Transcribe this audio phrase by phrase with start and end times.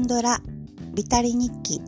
[0.00, 0.40] 韓ドラ
[0.94, 1.82] ビタリ日記。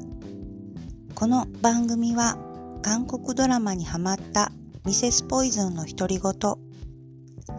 [1.14, 2.37] この番組は
[2.83, 4.53] 韓国ドラマにハマった
[4.85, 6.33] ミセスポイズンの独り言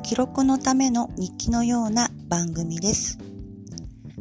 [0.04, 3.18] 記録のための日記のような番組です。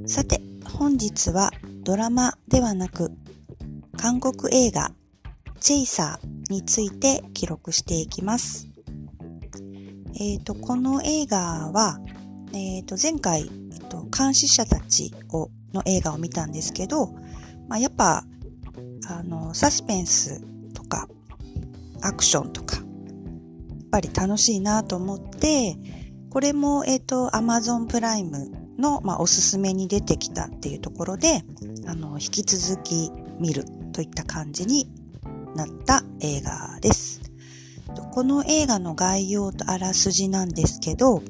[0.07, 1.51] さて本日は
[1.85, 3.11] ドラマではなく
[3.99, 4.91] 韓国映画
[5.61, 8.69] チェイサーについて記録していきます。
[10.19, 11.99] えっ、ー、とこの映画は
[12.55, 17.09] えっ、ー、と前回、えっと、監視者たちをの映画を見たんですけど、
[17.69, 18.25] まあ、やっぱ、
[19.09, 20.43] あの、サスペンス
[20.75, 21.09] とか、
[22.01, 22.85] アクションとか、やっ
[23.91, 25.77] ぱり楽しいなと思って、
[26.31, 31.45] これも、えっ、ー、と、Amazon プライムの、まあ、おすすめに出てきたっていうところで、
[31.87, 34.89] あの、引き続き見るといった感じに
[35.55, 37.21] なった映画です。
[38.13, 41.23] この映画の概要とあらすじなんですけど、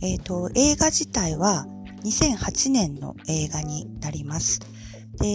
[0.00, 1.66] えっ、ー、と、映画自体は
[2.06, 4.60] 2008年の映画になります。
[5.18, 5.26] で、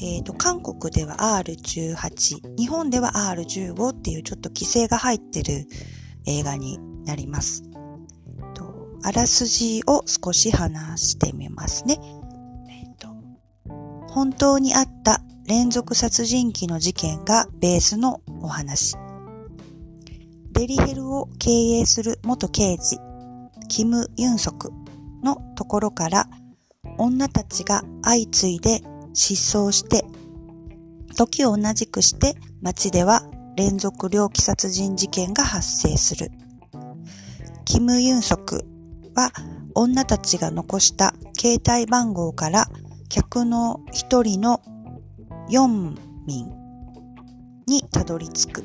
[0.00, 5.66] えっ、ー、と、韓国では R18、日本では R15 っていうちょっと規制が入ってる
[6.26, 7.62] 映画になります。
[8.54, 11.98] とあらすじを少し話してみますね。
[12.68, 13.08] え、ー、と、
[14.08, 18.96] 本当にあった連続殺人鬼の事件がベースのお話。
[20.52, 22.98] デリヘルを経営する元刑事、
[23.68, 24.72] キム・ユンソク
[25.24, 26.28] のところから
[26.98, 28.82] 女たちが相次いで
[29.14, 30.04] 失踪して、
[31.16, 33.22] 時を同じくして街では
[33.56, 36.30] 連続猟奇殺人事件が発生する。
[37.64, 38.64] キム・ユンソク
[39.14, 39.32] は
[39.74, 42.66] 女たちが残した携帯番号から
[43.08, 44.60] 客の一人の
[45.48, 46.52] ヨンミン
[47.66, 48.64] にたどり着く。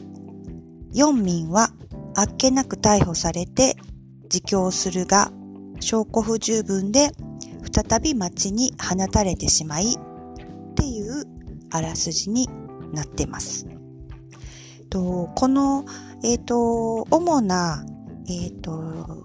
[0.94, 1.70] ヨンミンは
[2.16, 3.76] あっけなく逮捕されて
[4.24, 5.32] 自供するが
[5.80, 7.12] 証拠不十分で
[7.72, 11.24] 再び町に放たれてしまいっていう
[11.72, 12.50] あらすじに
[12.94, 13.68] なってます。
[14.90, 15.86] とこの、
[16.24, 17.86] えっ、ー、と、主な、
[18.28, 19.24] えっ、ー、と、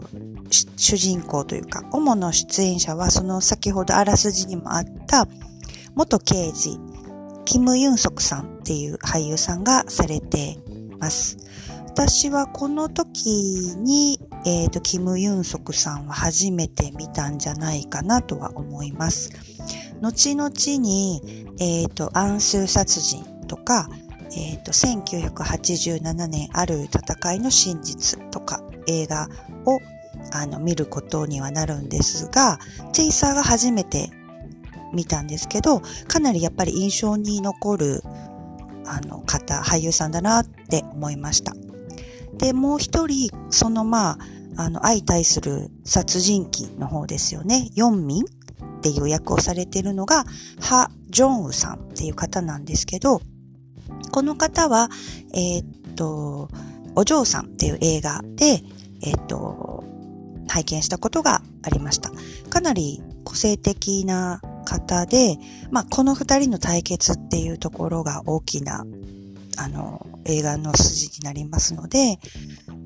[0.77, 5.27] 主人公というか、主な出演者はその先ほどあらすじにもあった
[5.95, 6.79] 元刑事、
[7.45, 10.59] キム・ユンソクさんっていう俳優さんがされて
[10.99, 11.39] ます。
[11.97, 19.31] 私はこの時に、えっ、ー、と、キム・ユンソクさんは初めて見たんじゃないかなとは思います。
[20.01, 20.51] 後々
[20.83, 23.89] に、えっ、ー、と、暗数殺人とか、
[24.33, 29.29] えっ、ー、と、1987年ある戦いの真実とか映画
[29.65, 29.79] を
[30.33, 32.59] あの見ることにはなるんですが、
[32.93, 34.11] チェイサーが初めて
[34.93, 38.03] 見たんですけど、かなりやっぱり印象に残る
[38.85, 41.55] あの方、俳優さんだなって思いました。
[42.39, 44.19] で、もう一人、そのまあ、
[44.57, 47.71] あの、相対する殺人鬼の方ですよね。
[47.75, 50.25] ヨンミンっていう役をされているのが、
[50.61, 53.21] ハ・ジョンウさんっていう方なんですけど、
[54.13, 54.89] この方は、
[55.33, 56.49] えー、っと、
[56.95, 58.63] お嬢さんっていう映画で、
[59.03, 59.85] えー、っと、
[60.49, 62.13] 拝見したことがありました。
[62.51, 65.37] かなり個性的な方で、
[65.71, 68.85] まあ、この二人の対決っていうところが大きな
[69.59, 72.19] あの、映画の筋になりますので、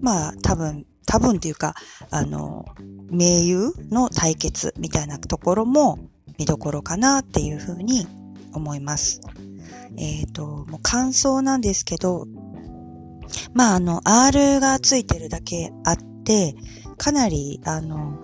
[0.00, 1.74] まあ、多分、多分っていうか、
[2.10, 2.66] あの、
[3.10, 5.98] 名優の対決みたいなところも
[6.38, 8.06] 見どころかなっていうふうに
[8.52, 9.20] 思います。
[9.96, 12.26] えっ、ー、と、もう感想なんですけど、
[13.54, 16.54] まあ、あの、R がついてるだけあって、
[16.96, 18.18] かなり、あの、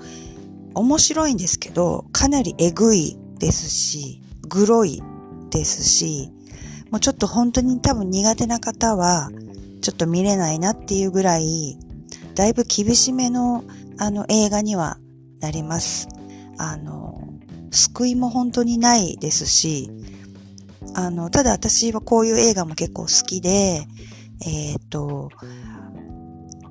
[0.74, 5.02] 面白いんですけど、かなりえぐいですし、グロい
[5.50, 6.30] ですし、
[6.94, 9.28] もうちょっと本当に多分苦手な方は、
[9.82, 11.76] ちょっと見れないなっていうぐらい、
[12.36, 13.64] だいぶ厳しめの、
[13.98, 14.98] あの、映画には
[15.40, 16.06] なります。
[16.56, 17.20] あの、
[17.72, 19.90] 救いも本当にないですし、
[20.94, 23.88] あの、ただ私はこういう映画も結構好きで、
[24.46, 25.30] えっ、ー、と、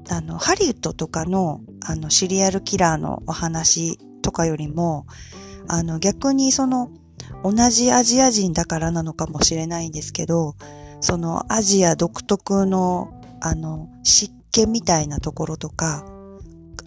[0.10, 5.06] あの、ハリウッドとかの、あの、シリアルキラーのお話とかよりも、
[5.68, 6.92] あの、逆にその、
[7.44, 10.56] 同じアジア人だからなのかもしれないんですけど、
[11.02, 16.06] そのアジア独特の、あの、湿気みたいなところとか、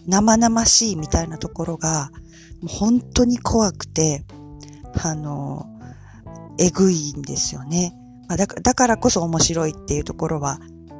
[0.07, 2.11] 生々しいみたいなところが、
[2.61, 4.25] もう本当に怖くて、
[5.03, 5.67] あの、
[6.57, 7.93] えぐいんですよね。
[8.27, 10.59] まあ、だだからこそ面白いっていうところは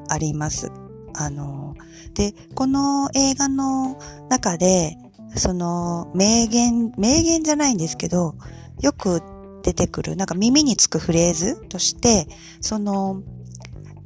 [0.09, 0.71] あります。
[1.15, 1.75] あの、
[2.13, 3.97] で、この映画の
[4.29, 4.97] 中で、
[5.35, 8.35] その、名言、名言じゃないんですけど、
[8.81, 9.21] よく
[9.63, 12.27] 出てくる、なんか耳につくフレーズとして、
[12.61, 13.21] その、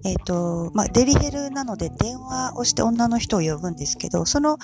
[0.03, 4.57] えっ、ー、と、まあ、デリヘルなので電話をして女の人を呼ぶんですけど、その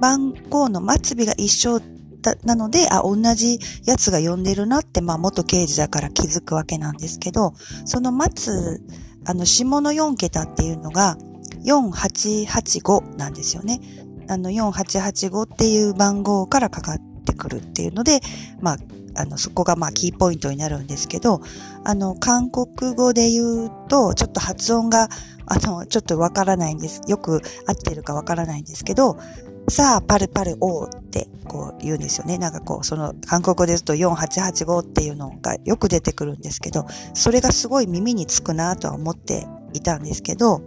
[0.00, 1.80] 番号の末尾が一緒
[2.22, 7.52] だなので、あ、同じやつが呼んでるなって、まあ元刑事だから気づくわけなんですけど、
[7.84, 8.82] その待つ、
[9.26, 11.18] あの、下の4桁っていうのが、
[11.64, 13.80] 4885なんですよね。
[14.28, 18.20] あの、4885っていう番号からかかってくるっていうので、
[18.60, 18.78] まあ、
[19.18, 21.40] あの、そこがまあキーポイントになるんですけど、
[21.84, 25.08] あの、韓国語で言うと、ちょっと発音が、
[25.46, 27.02] あの、ちょっとわからないんです。
[27.08, 29.18] よく合ってるかわからないんですけど、
[29.68, 32.38] さあ、パルパルオーってこう言うんですよね。
[32.38, 40.62] なんかこう、その韓国語で言うと4885っていうのがよく出てくるんですけど、それがすごい耳につくなとは思っていたんですけど、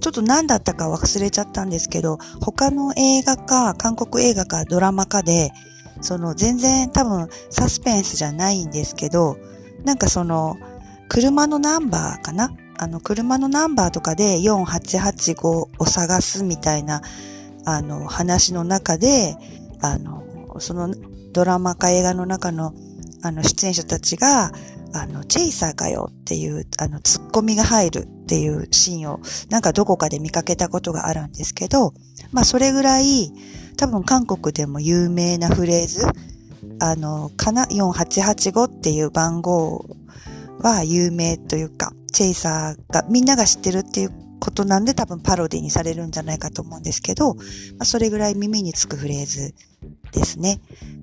[0.00, 5.52] ちょっと何だったか忘れちゃったんですけど、他の映画か、韓国映画かドラマかで、
[6.00, 9.36] その全然多分サスペンスじゃないんですけど、
[9.84, 10.56] なんかその、
[11.08, 12.50] 車のナンバーかな？
[12.76, 17.02] あの、車のナンバーとかで4885を探すみたいな
[17.68, 19.36] あの、話の中で、
[19.82, 20.24] あの、
[20.58, 20.94] その
[21.32, 22.72] ドラマか映画の中の、
[23.22, 24.52] あの、出演者たちが、
[24.94, 29.20] あの、チェイサーかよっていう、あの、ツッコミが入るっていうシーンを、
[29.50, 31.92] なんかどこかで見かけたことがあるんですけど、
[32.32, 33.32] まあ、それぐらい、
[33.78, 36.04] 多分韓国でも有名なフレーズ、
[36.80, 39.86] あの、かな、4885っていう番号
[40.58, 44.10] は有名というか、チェイサーが、みんなが知ってるっていう
[44.40, 47.42] ことなんで多分パロディにされるんじゃないかと思うんですけど、ま
[47.80, 49.54] あ、それぐらい耳につくフレーズ
[50.12, 50.60] ですね。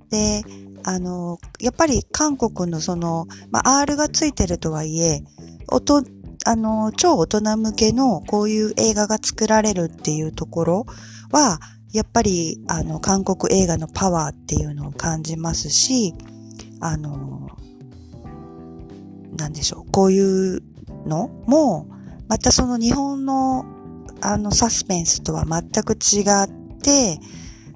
[0.10, 0.44] で、
[0.83, 5.24] あの、やっぱり韓国のその、まあ、R がついてるとはいえ、
[5.69, 6.04] 音、
[6.45, 10.86] あの、超大人向けのこういう映画が作られるっていうところ
[11.31, 11.60] は、
[11.95, 16.13] やっぱり、あの、韓国映画のパワーっていうのを感じますし、
[16.81, 17.50] あの、
[19.38, 20.62] なんでしょう、こういう
[21.06, 21.88] のも、
[22.27, 23.65] またその日本の
[24.19, 27.19] あのサスペンスとは全く違って、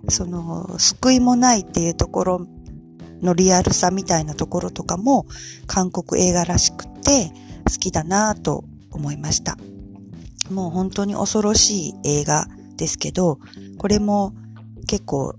[0.10, 2.48] その救いもないっていうところ
[3.22, 5.28] のリアルさみたいなところとかも
[5.68, 7.32] 韓国映画らしくて
[7.72, 9.58] 好きだなと思いました。
[10.50, 12.48] もう本当に恐ろしい映画
[12.80, 13.40] ですけど、
[13.78, 14.34] これも
[14.88, 15.36] 結構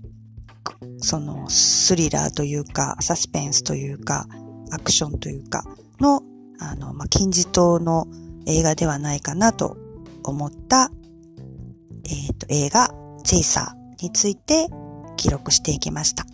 [0.99, 4.27] そのスリラーというかサスペンスというか
[4.71, 5.65] アクションというか
[5.99, 6.21] の
[6.59, 8.07] あの、まあ、金字塔の
[8.45, 9.77] 映画ではないかなと
[10.23, 10.91] 思った、
[12.05, 12.93] えっ、ー、と、映画、
[13.23, 14.67] チェイサーについて
[15.17, 16.25] 記録していきました。